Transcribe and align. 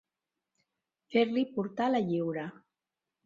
Fer-li 1.15 1.45
portar 1.57 1.91
la 1.91 2.01
lliura. 2.09 2.47